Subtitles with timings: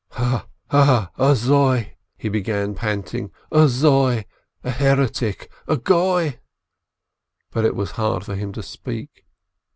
[0.13, 3.29] "Ha— ha— azoi!" he began panting.
[3.51, 4.25] "Azoi!
[4.63, 5.51] A heretic!
[5.67, 6.39] A Goi."
[7.51, 9.27] But it was hard for him to speak.